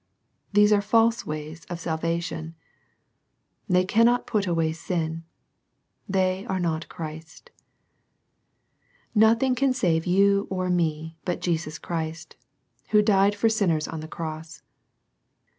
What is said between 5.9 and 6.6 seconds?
They are